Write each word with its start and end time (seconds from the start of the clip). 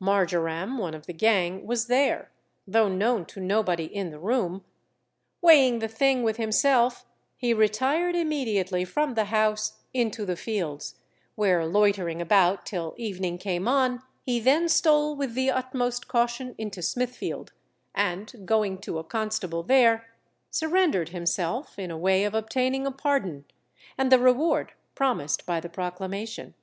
Marjoram, 0.00 0.78
one 0.78 0.94
of 0.94 1.04
the 1.04 1.12
gang, 1.12 1.66
was 1.66 1.88
there, 1.88 2.30
though 2.66 2.88
known 2.88 3.26
to 3.26 3.38
nobody 3.38 3.84
in 3.84 4.08
the 4.08 4.18
room; 4.18 4.64
weighing 5.42 5.78
the 5.80 5.88
thing 5.88 6.22
with 6.22 6.38
himself, 6.38 7.04
he 7.36 7.52
retired 7.52 8.16
immediately 8.16 8.86
from 8.86 9.12
the 9.12 9.26
house 9.26 9.82
into 9.92 10.24
the 10.24 10.36
fields, 10.38 10.94
where 11.34 11.66
loitering 11.66 12.22
about 12.22 12.64
till 12.64 12.94
evening 12.96 13.36
came 13.36 13.68
on, 13.68 14.00
he 14.22 14.40
then 14.40 14.70
stole 14.70 15.14
with 15.14 15.34
the 15.34 15.50
utmost 15.50 16.08
caution 16.08 16.54
into 16.56 16.80
Smithfield, 16.80 17.52
and 17.94 18.34
going 18.46 18.78
to 18.78 18.98
a 18.98 19.04
constable 19.04 19.62
there, 19.62 20.08
surrendered 20.50 21.10
himself 21.10 21.78
in 21.78 21.90
a 21.90 21.98
way 21.98 22.24
of 22.24 22.32
obtaining 22.32 22.86
a 22.86 22.90
pardon, 22.90 23.44
and 23.98 24.10
the 24.10 24.18
reward 24.18 24.72
promised 24.94 25.44
by 25.44 25.60
the 25.60 25.68
proclamation. 25.68 26.54